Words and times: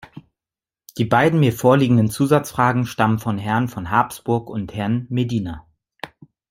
Die 0.97 1.05
beiden 1.05 1.39
mir 1.39 1.53
vorliegenden 1.53 2.09
Zusatzfragen 2.09 2.87
stammen 2.87 3.19
von 3.19 3.37
Herrn 3.37 3.67
von 3.67 3.91
Habsburg 3.91 4.49
und 4.49 4.73
Herrn 4.73 5.05
Medina. 5.11 5.67